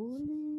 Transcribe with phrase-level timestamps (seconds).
[0.00, 0.49] holy.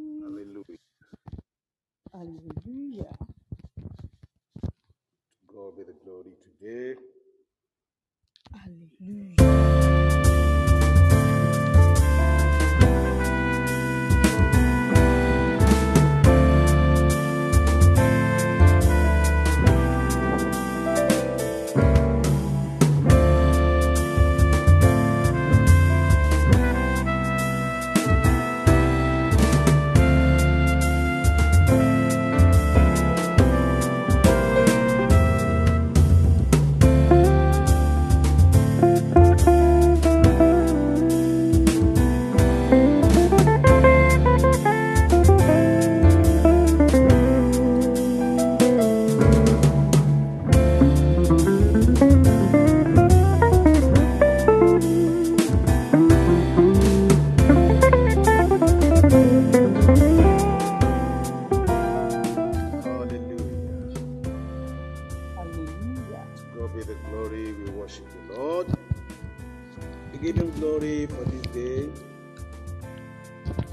[70.22, 71.89] Give him glory for this day.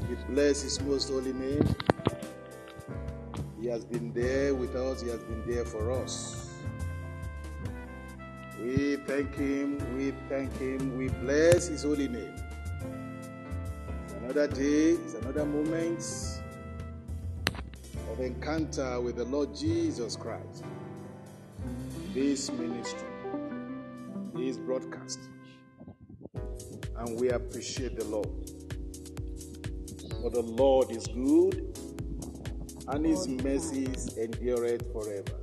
[0.08, 1.64] We bless his most holy name.
[3.60, 6.50] He has been there with us, he has been there for us.
[8.62, 12.34] We thank him, we thank him, we bless his holy name.
[14.04, 16.04] It's another day, it's another moment
[18.10, 20.64] of encounter with the Lord Jesus Christ.
[22.14, 23.08] This ministry
[24.38, 25.18] this broadcast,
[26.98, 28.28] and we appreciate the Lord.
[30.20, 31.78] For the Lord is good,
[32.88, 35.38] and his mercies endureth forever.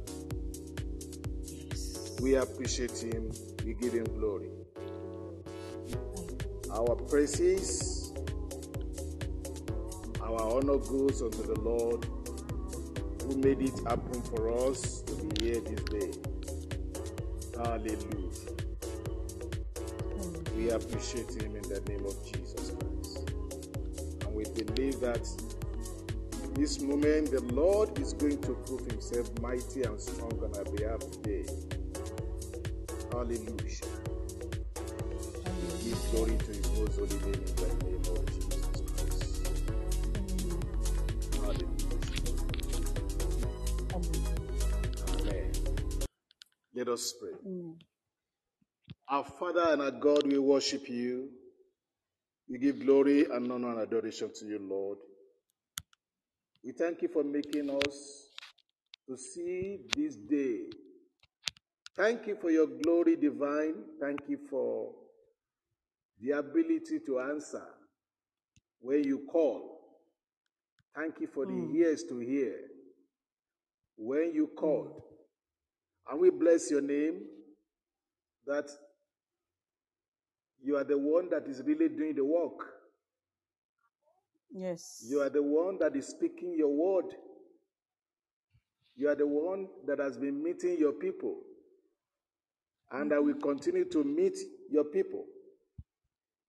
[2.21, 3.31] We appreciate him,
[3.65, 4.49] we give him glory.
[6.71, 8.13] Our praises,
[10.21, 12.05] our honor goes unto the Lord
[13.25, 16.11] who made it happen for us to be here this day.
[17.57, 18.64] Hallelujah.
[20.55, 23.29] We appreciate him in the name of Jesus Christ.
[24.25, 25.27] And we believe that
[26.43, 30.63] in this moment the Lord is going to prove himself mighty and strong on our
[30.63, 31.45] behalf today.
[33.11, 33.89] Hallelujah.
[35.61, 38.65] We give glory to his most holy name in the name of Jesus
[38.95, 39.47] Christ.
[41.41, 41.75] Hallelujah.
[45.19, 45.51] Amen.
[46.73, 47.35] Let us pray.
[49.07, 51.29] Our Father and our God, we worship you.
[52.49, 54.97] We give glory and honor and adoration to you, Lord.
[56.63, 58.29] We thank you for making us
[59.07, 60.61] to see this day.
[61.95, 63.75] Thank you for your glory divine.
[64.01, 64.91] Thank you for
[66.19, 67.65] the ability to answer
[68.79, 69.81] when you call.
[70.95, 71.75] Thank you for the hmm.
[71.75, 72.55] ears to hear
[73.97, 75.03] when you called.
[76.07, 76.13] Hmm.
[76.13, 77.21] And we bless your name
[78.47, 78.69] that
[80.65, 82.73] you are the one that is really doing the work.
[84.51, 85.05] Yes.
[85.07, 87.13] You are the one that is speaking your word.
[88.95, 91.37] You are the one that has been meeting your people.
[92.91, 94.37] And that will continue to meet
[94.71, 95.25] your people.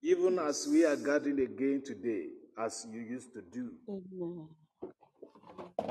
[0.02, 2.28] Even as we are gathering again today,
[2.58, 3.70] as you used to do.
[3.86, 4.48] Amen.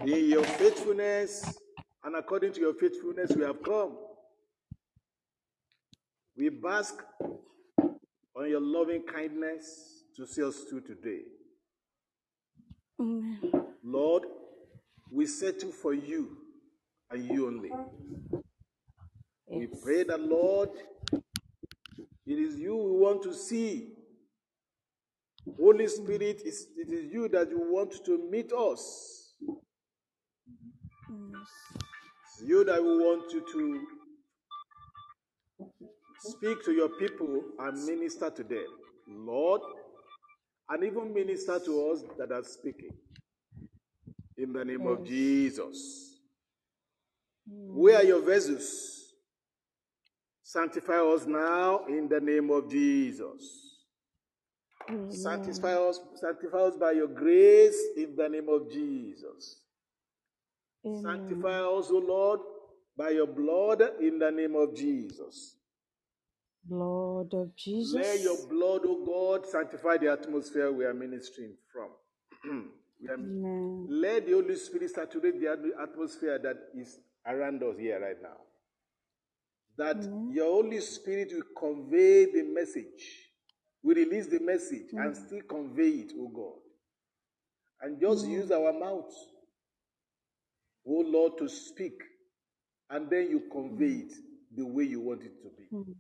[0.08, 1.60] In your faithfulness,
[2.04, 3.98] and according to your faithfulness, we have come.
[6.36, 6.96] We bask
[8.36, 11.22] on your loving kindness to see us through today.
[13.00, 13.40] Amen.
[13.84, 14.24] Lord,
[15.12, 16.38] we settle for you
[17.12, 17.72] and you only.
[19.48, 20.70] We pray that, Lord,
[21.14, 23.94] it is you we want to see.
[25.60, 29.36] Holy Spirit, it's- it is you that you want to meet us.
[29.40, 29.58] Yes.
[32.24, 33.88] It's you that we want you to
[36.26, 38.66] speak to your people and minister to them,
[39.08, 39.62] Lord,
[40.70, 42.92] and even minister to us that are speaking.
[44.38, 45.10] In the name of Yes.
[45.10, 46.20] Jesus.
[47.48, 49.14] We are your vessels.
[50.44, 53.66] Sanctify us now in the name of Jesus.
[54.90, 55.12] Amen.
[55.12, 59.62] Sanctify us, sanctify us by your grace in the name of Jesus.
[60.86, 61.02] Amen.
[61.02, 62.40] Sanctify us, O Lord,
[62.98, 65.56] by your blood in the name of Jesus.
[66.66, 67.96] Blood of Jesus.
[67.96, 71.90] Let your blood, O God, sanctify the atmosphere we are ministering from.
[73.10, 73.18] Are-
[73.90, 75.50] let the Holy Spirit saturate the
[75.82, 78.38] atmosphere that is around us here right now.
[79.78, 83.30] That your Holy Spirit will convey the message,
[83.84, 86.62] will release the message and still convey it, O God.
[87.82, 89.14] and just use our mouth,
[90.88, 92.02] oh Lord, to speak,
[92.90, 94.14] and then you convey it
[94.56, 95.66] the way you want it to be.
[95.72, 95.92] Hmm.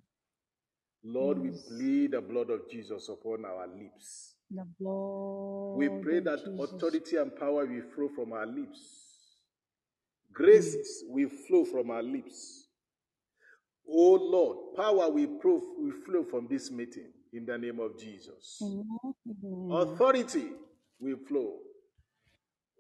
[1.05, 1.13] Mm.
[1.13, 4.35] Lord, we plead the blood of Jesus upon our lips.
[4.51, 5.77] The blood.
[5.77, 8.79] We pray that authority and power will flow from our lips.
[10.33, 12.67] Graces will flow from our lips.
[13.89, 18.61] Oh Lord, power will, prove, will flow from this meeting in the name of Jesus.
[18.61, 19.69] Amen.
[19.71, 20.47] Authority
[20.99, 21.53] will flow.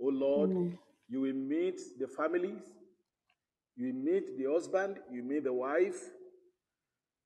[0.01, 0.77] Oh Lord, Amen.
[1.07, 2.63] you will meet the families,
[3.75, 6.01] you will meet the husband, you will meet the wife,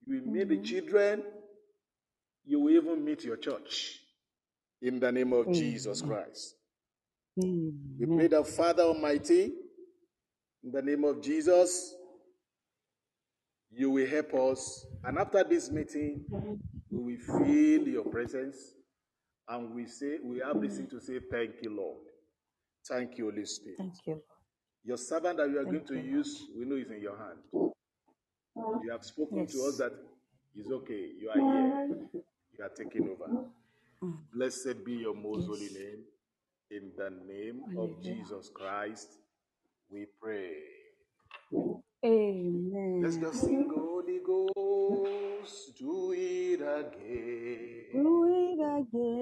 [0.10, 1.24] you will meet the children,
[2.46, 4.00] you will even meet your church
[4.82, 6.56] in the name of Jesus Christ.
[7.36, 7.44] We
[8.04, 8.18] Amen.
[8.18, 9.54] pray that Father Almighty,
[10.64, 11.94] in the name of Jesus,
[13.72, 14.86] you will help us.
[15.04, 16.26] And after this meeting,
[16.92, 18.58] we will feel your presence
[19.48, 21.98] and we say we have reason to say thank you, Lord.
[22.88, 23.78] Thank you, Holy Spirit.
[23.78, 24.14] Thank you.
[24.14, 24.24] Lord.
[24.84, 27.72] Your servant that you are going to you, use, we know is in your hand.
[28.84, 29.94] You have spoken to us that
[30.56, 31.12] it's okay.
[31.20, 31.98] You are here.
[32.58, 33.46] You are taking over.
[34.34, 36.04] Blessed be your most holy name.
[36.72, 39.18] In the name of Jesus Christ,
[39.92, 40.54] we pray.
[42.06, 43.02] Amen.
[43.04, 48.04] Let's just sing Holy Ghost, do it again.
[48.04, 49.19] Do it again.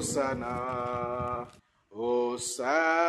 [0.02, 1.47] Hosanna,
[1.94, 3.01] Hosanna,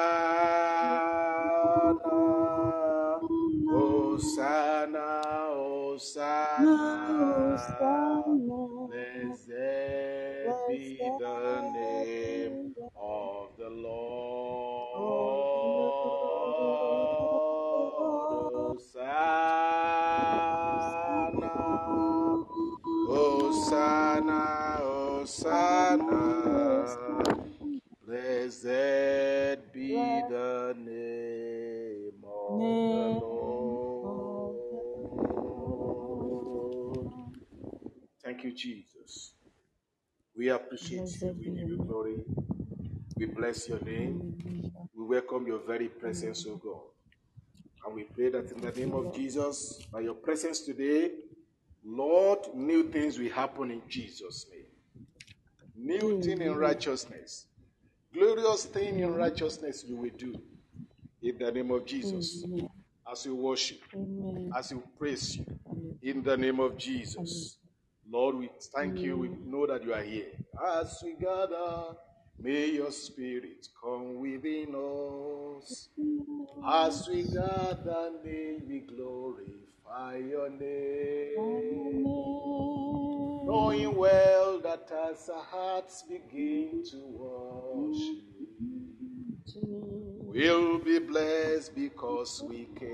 [30.68, 34.56] the name of the Lord.
[38.24, 39.34] Thank you, Jesus.
[40.36, 41.36] We appreciate you.
[41.38, 42.18] We give you glory.
[43.18, 44.72] We bless your name.
[44.96, 46.82] We welcome your very presence, O God.
[47.86, 51.12] And we pray that in the name of Jesus, by your presence today,
[51.86, 54.64] Lord, new things will happen in Jesus' name.
[55.76, 57.48] New thing in righteousness.
[58.14, 60.34] Glorious thing in righteousness you will do.
[61.24, 62.44] In the name of Jesus.
[62.44, 62.70] Amen.
[63.10, 64.52] As we worship, Amen.
[64.58, 65.46] as we praise you.
[66.02, 67.58] In the name of Jesus.
[68.10, 69.18] Lord, we thank you.
[69.18, 70.34] We know that you are here.
[70.68, 71.96] As we gather,
[72.38, 75.88] may your spirit come within us.
[76.68, 82.04] As we gather, may we glorify your name.
[83.46, 88.24] Knowing well that as our hearts begin to worship,
[89.56, 92.90] We'll be blessed because we came.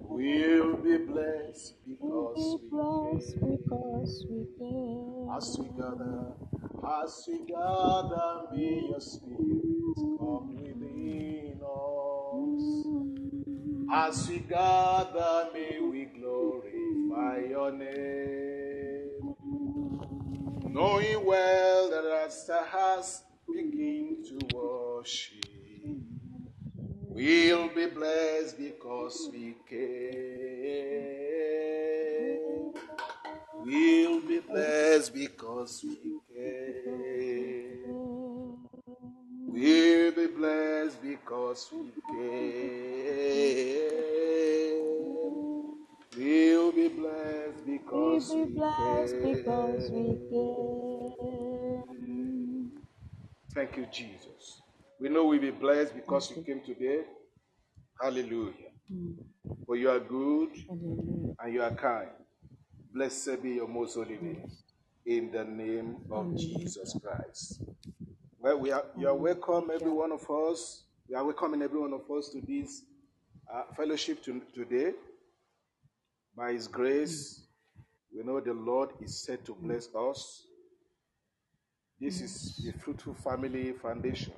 [0.00, 2.42] We'll be blessed because Be
[3.40, 3.56] we came.
[3.58, 5.28] because we came.
[5.36, 6.32] As we gather,
[7.04, 12.64] as we gather, may your spirit come within us.
[13.92, 19.10] As we gather, may we glorify your name.
[20.68, 25.44] Knowing well the hearts begin to worship,
[27.08, 29.80] we'll be blessed because we came.
[33.64, 37.84] We'll be blessed because we came.
[39.46, 43.08] We'll be blessed because we came.
[46.16, 50.30] We'll be blessed We because be we blessed because we came.
[50.30, 50.87] came.
[53.58, 54.62] Thank you, Jesus.
[55.00, 57.00] We know we'll be blessed because you came today.
[58.00, 58.70] Hallelujah.
[58.88, 59.16] Mm.
[59.66, 61.34] For you are good Hallelujah.
[61.40, 62.10] and you are kind.
[62.94, 64.48] Blessed be your most holy name.
[65.06, 67.64] In the name of Jesus Christ.
[68.38, 70.84] Well, we are, you are welcome, every one of us.
[71.08, 72.82] We are welcoming every one of us to this
[73.52, 74.92] uh, fellowship to, today.
[76.36, 77.42] By His grace,
[78.16, 80.44] we know the Lord is set to bless us.
[82.00, 84.32] This is the Fruitful Family Foundation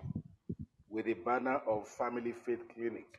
[0.89, 3.19] with the banner of Family Faith Clinic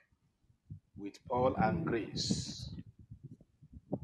[0.98, 2.72] with Paul and Grace.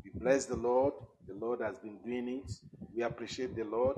[0.04, 0.94] We bless the Lord.
[1.28, 2.52] The Lord has been doing it.
[2.96, 3.98] We appreciate the Lord.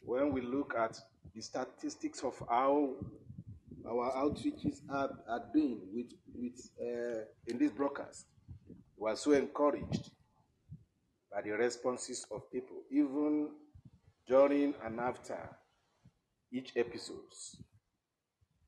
[0.00, 0.98] When we look at
[1.32, 2.96] the statistics of how
[3.88, 8.26] our outreaches are, are doing with, with uh, in this broadcast,
[8.96, 10.10] we are so encouraged
[11.32, 13.50] by the responses of people, even
[14.28, 15.38] during and after
[16.52, 17.56] each episodes.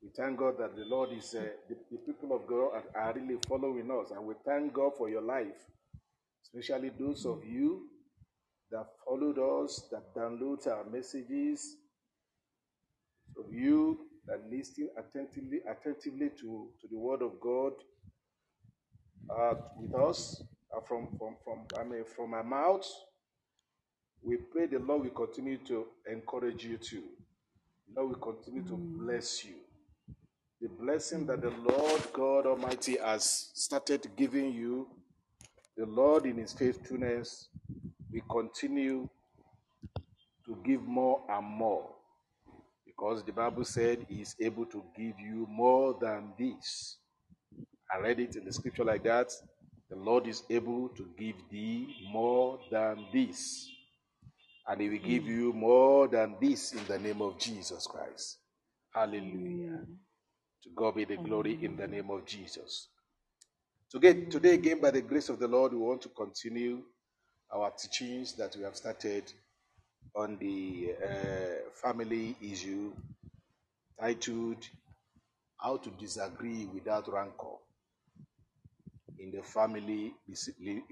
[0.02, 3.14] We thank God that the Lord is, uh, the, the people of God are, are
[3.14, 5.68] really following us, and we thank God for your life,
[6.42, 7.82] especially those of you
[8.70, 11.76] that followed us, that download our messages,
[13.38, 17.72] of you that listen attentively, attentively to, to the Word of God
[19.30, 20.42] uh, with us
[20.74, 22.86] uh, from, from, from, I mean, from our mouth.
[24.22, 27.02] We pray the Lord will continue to encourage you too.
[27.88, 28.98] The Lord will continue to mm.
[28.98, 29.54] bless you.
[30.60, 34.88] The blessing that the Lord God Almighty has started giving you,
[35.76, 37.48] the Lord in His faithfulness
[38.12, 39.08] will continue
[40.44, 41.88] to give more and more.
[42.84, 46.96] Because the Bible said He is able to give you more than this.
[47.92, 49.32] I read it in the scripture like that.
[49.88, 53.69] The Lord is able to give thee more than this.
[54.68, 58.38] And He will give you more than this in the name of Jesus Christ.
[58.94, 59.80] Hallelujah.
[60.64, 62.88] To God be the glory in the name of Jesus.
[63.90, 66.82] Today, today, again, by the grace of the Lord, we want to continue
[67.52, 69.24] our teachings that we have started
[70.14, 72.92] on the uh, family issue
[73.98, 74.68] titled
[75.58, 77.56] How to Disagree Without Rancor
[79.18, 80.14] in the Family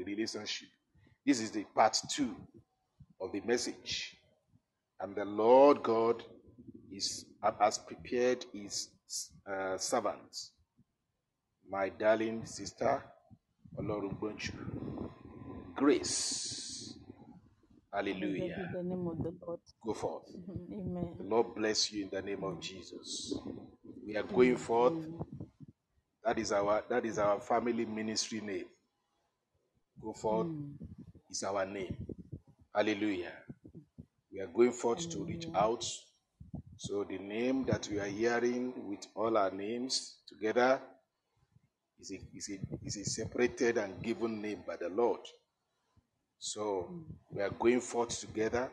[0.04, 0.68] Relationship.
[1.24, 2.34] This is the part two
[3.20, 4.16] of the message.
[5.00, 6.22] And the Lord God
[6.92, 7.26] is
[7.60, 8.88] has prepared his
[9.50, 10.52] uh, servants,
[11.70, 13.02] my darling sister,
[13.78, 14.52] Olorungbonchu.
[15.76, 16.98] Grace.
[17.92, 18.56] Hallelujah.
[18.72, 19.60] be the name of the Lord.
[19.84, 20.24] Go forth.
[20.72, 21.14] Amen.
[21.18, 23.38] The Lord bless you in the name of Jesus.
[24.06, 24.94] We are going forth.
[26.24, 28.66] That is our that is our family ministry name.
[30.02, 30.48] Go forth
[31.30, 31.96] is our name.
[32.74, 33.32] Hallelujah.
[34.32, 35.84] We are going forth to reach out.
[36.76, 40.80] So the name that we are hearing with all our names together
[42.00, 45.20] is a, is a, is a separated and given name by the Lord.
[46.38, 47.00] So hmm.
[47.30, 48.70] we are going forth together,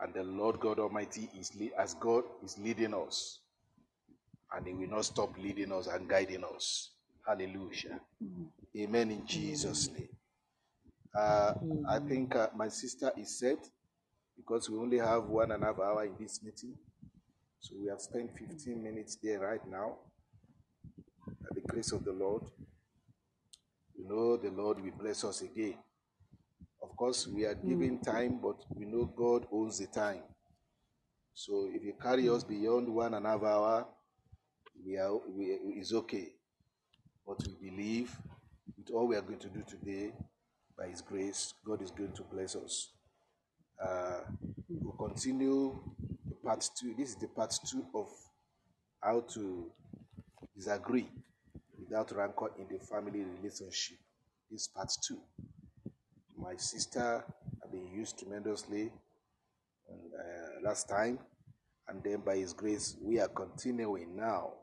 [0.00, 3.38] and the Lord God Almighty is as God is leading us,
[4.56, 6.90] and He will not stop leading us and guiding us.
[7.26, 8.00] Hallelujah.
[8.20, 8.44] Hmm.
[8.76, 9.10] Amen.
[9.12, 10.08] In Jesus' name.
[11.14, 11.52] Uh,
[11.88, 13.58] I think uh, my sister is set
[14.36, 16.74] because we only have one and a half hour in this meeting.
[17.60, 19.98] So we have spent 15 minutes there right now.
[21.26, 22.42] By the grace of the Lord,
[23.94, 25.74] you know the Lord will bless us again.
[26.82, 30.22] Of course, we are given time, but we know God owns the time.
[31.34, 33.86] So if you carry us beyond one and a half hour,
[34.84, 36.32] we are we, it's okay.
[37.26, 38.16] But we believe
[38.76, 40.12] with all we are going to do today,
[40.82, 42.90] by His grace, God is going to bless us.
[43.80, 44.20] Uh,
[44.68, 45.78] we'll continue
[46.28, 46.94] the part two.
[46.98, 48.08] This is the part two of
[49.00, 49.70] how to
[50.56, 51.08] disagree
[51.78, 53.98] without rancor in the family relationship.
[54.50, 55.18] This is part two.
[56.36, 57.24] My sister
[57.62, 58.90] have been used tremendously
[59.88, 61.20] uh, last time,
[61.86, 64.54] and then by His grace, we are continuing now.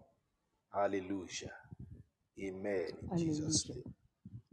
[0.74, 1.54] Hallelujah.
[2.42, 2.90] Amen.
[3.12, 3.94] In Jesus' name.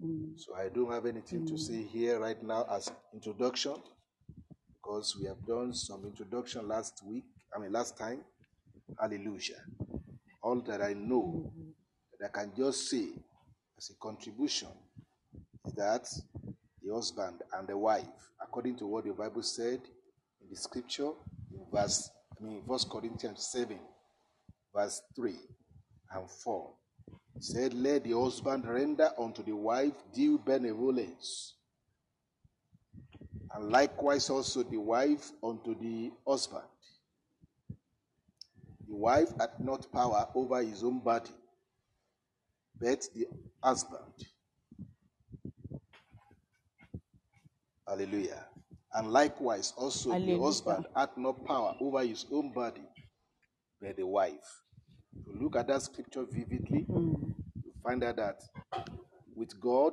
[0.06, 0.38] Mm.
[0.38, 3.74] So I don't have anything to say here right now as introduction
[4.74, 8.20] because we have done some introduction last week, I mean last time.
[9.00, 9.62] Hallelujah.
[10.42, 11.52] All that I know
[12.20, 13.08] that I can just say
[13.76, 14.68] as a contribution
[15.66, 16.06] is that
[16.84, 18.06] the husband and the wife,
[18.40, 19.80] according to what the Bible said
[20.40, 21.10] in the scripture,
[21.52, 22.08] in verse,
[22.38, 23.76] I mean, First Corinthians 7,
[24.72, 25.34] verse 3
[26.12, 26.70] and 4,
[27.38, 31.54] said, Let the husband render unto the wife due benevolence,
[33.54, 36.62] and likewise also the wife unto the husband.
[38.88, 41.30] The wife hath not power over his own body,
[42.80, 43.26] but the
[43.62, 44.00] husband.
[47.86, 48.46] Hallelujah.
[48.94, 52.82] And likewise also the husband hath no power over his own body,
[53.80, 54.62] but the wife.
[55.24, 57.25] To look at that scripture vividly, Mm.
[57.86, 58.42] Find out that
[59.36, 59.92] with God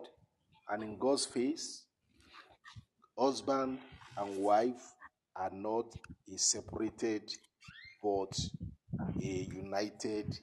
[0.69, 1.83] and in God's face,
[3.17, 3.77] husband
[4.17, 4.81] and wife
[5.35, 5.93] are not
[6.33, 7.31] a separated
[8.01, 8.35] but
[9.21, 10.35] a united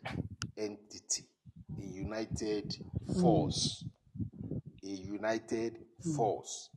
[0.56, 1.24] entity,
[1.76, 2.76] a united
[3.20, 3.84] force,
[4.84, 5.78] a united
[6.14, 6.70] force.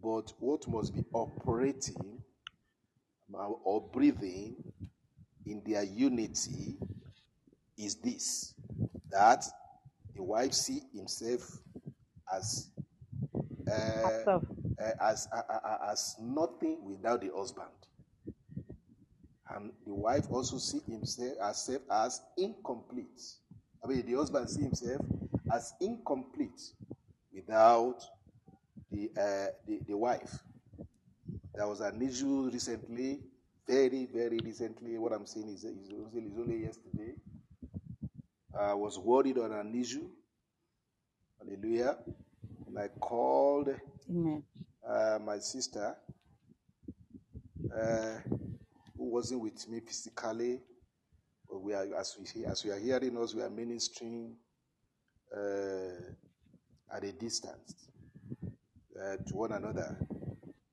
[0.00, 2.22] But what must be operating
[3.64, 4.54] or breathing
[5.46, 6.76] in their unity
[7.76, 8.54] is this
[9.10, 9.44] that
[10.14, 11.58] the wife see himself
[12.34, 12.70] as
[13.70, 14.38] uh,
[14.80, 17.68] uh, as uh, uh, uh, as nothing without the husband,
[19.54, 23.20] and the wife also see himself herself as incomplete.
[23.84, 25.00] I mean, the husband see himself
[25.52, 26.60] as incomplete
[27.34, 28.00] without
[28.90, 30.38] the uh, the, the wife.
[31.54, 33.20] There was an issue recently,
[33.66, 34.98] very very recently.
[34.98, 37.14] What I'm saying is, is is only yesterday.
[38.58, 40.08] I was worried on an issue.
[41.38, 41.96] Hallelujah.
[42.66, 43.68] And I called
[44.86, 45.96] uh, my sister,
[47.74, 48.18] uh,
[48.96, 50.60] who wasn't with me physically,
[51.48, 54.36] but we are as we as we are hearing us, we are ministering
[55.34, 57.88] uh, at a distance
[59.00, 59.96] uh, to one another.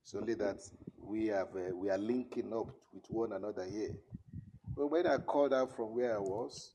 [0.03, 0.57] It's only that
[1.01, 3.95] we have uh, we are linking up with one another here.
[4.75, 6.73] But when I called her from where I was,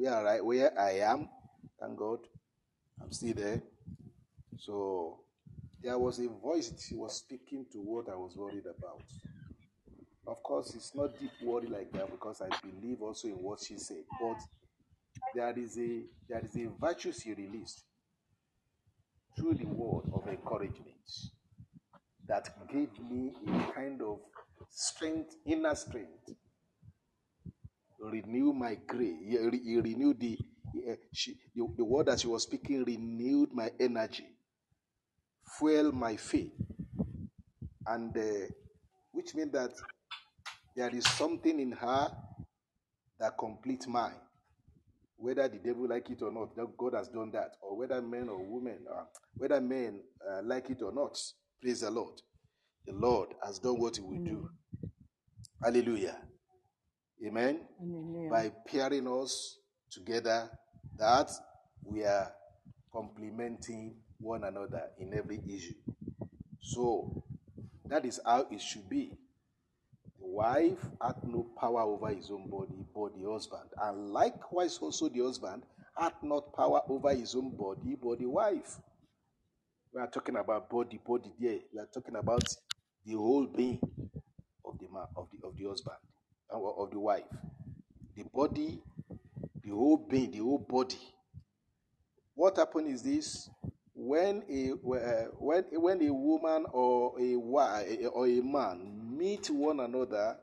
[0.00, 1.28] where I where I am,
[1.78, 2.20] thank God,
[3.02, 3.62] I'm still there.
[4.58, 5.20] So
[5.82, 9.02] there was a voice she was speaking to what I was worried about.
[10.26, 13.76] Of course, it's not deep worry like that because I believe also in what she
[13.78, 14.04] said.
[14.20, 14.38] But
[15.34, 17.84] there is a there is a virtue she released
[19.36, 20.96] through the word of encouragement
[22.26, 24.20] that gave me a kind of
[24.70, 26.30] strength, inner strength.
[28.00, 29.16] Renew my grace.
[29.24, 30.38] He, he renewed the,
[30.90, 34.26] uh, she, the the word that she was speaking renewed my energy,
[35.58, 36.52] fuel my faith,
[37.86, 38.46] and uh,
[39.12, 39.72] which means that
[40.76, 42.10] there is something in her
[43.20, 44.14] that completes mine.
[45.16, 48.42] Whether the devil like it or not, God has done that, or whether men or
[48.42, 49.04] women, uh,
[49.36, 51.18] whether men uh, like it or not,
[51.62, 52.20] praise the Lord.
[52.86, 54.50] The Lord has done what He will do.
[55.62, 56.16] Hallelujah.
[57.26, 57.60] Amen.
[58.30, 59.58] By pairing us
[59.90, 60.50] together,
[60.98, 61.30] that
[61.84, 62.32] we are
[62.92, 65.74] complementing one another in every issue.
[66.60, 67.22] So
[67.86, 69.12] that is how it should be.
[70.18, 73.70] The wife had no power over his own body, but the husband.
[73.82, 75.62] And likewise, also the husband
[75.96, 78.78] had not power over his own body, but the wife.
[79.92, 81.58] We are talking about body, body there.
[81.72, 82.44] We are talking about
[83.04, 83.80] the whole being
[84.64, 85.96] of the man, of the of the husband,
[86.52, 87.24] of the wife.
[88.16, 88.82] The body,
[89.62, 90.98] the whole being, the whole body.
[92.34, 93.48] What happened is this:
[93.94, 100.36] when a uh, when when a woman or a or a man meet one another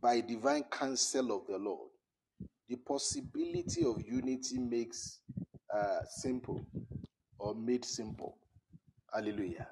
[0.00, 1.88] by divine counsel of the Lord,
[2.68, 5.20] the possibility of unity makes
[5.74, 6.64] uh, simple
[7.38, 8.36] or made simple.
[9.12, 9.68] Hallelujah.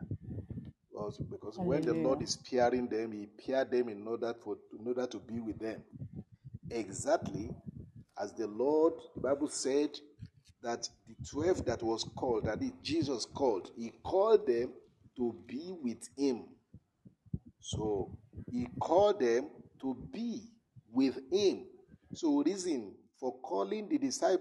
[1.06, 4.86] Because, because when the Lord is pairing them, He paired them in order for in
[4.86, 5.82] order to be with them.
[6.70, 7.50] Exactly
[8.20, 9.90] as the Lord, the Bible said
[10.62, 14.72] that the twelve that was called, that is Jesus called, He called them
[15.16, 16.46] to be with Him.
[17.60, 18.10] So
[18.50, 19.48] He called them
[19.82, 20.42] to be
[20.92, 21.66] with him.
[22.14, 24.34] So, reason for calling the disciples